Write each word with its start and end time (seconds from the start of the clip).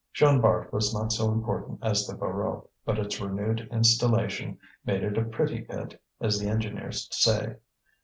Jean 0.15 0.41
Bart 0.41 0.73
was 0.73 0.95
not 0.95 1.11
so 1.11 1.31
important 1.31 1.77
as 1.83 2.07
the 2.07 2.15
Voreux, 2.15 2.67
but 2.85 2.97
its 2.97 3.21
renewed 3.21 3.67
installation 3.71 4.57
made 4.83 5.03
it 5.03 5.15
a 5.15 5.23
pretty 5.23 5.61
pit, 5.61 6.01
as 6.19 6.39
the 6.39 6.47
engineers 6.49 7.07
say. 7.11 7.57